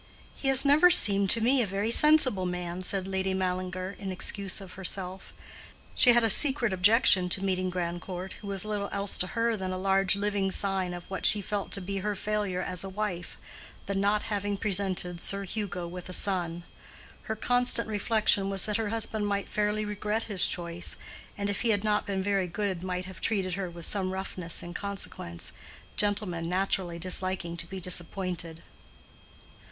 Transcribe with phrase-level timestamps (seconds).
[0.35, 4.59] "He has never seemed to me a very sensible man," said Lady Mallinger, in excuse
[4.59, 5.31] of herself.
[5.93, 9.71] She had a secret objection to meeting Grandcourt, who was little else to her than
[9.71, 13.93] a large living sign of what she felt to be her failure as a wife—the
[13.93, 16.63] not having presented Sir Hugo with a son.
[17.29, 20.95] Her constant reflection was that her husband might fairly regret his choice,
[21.37, 24.63] and if he had not been very good might have treated her with some roughness
[24.63, 25.51] in consequence,
[25.95, 28.63] gentlemen naturally disliking to be disappointed.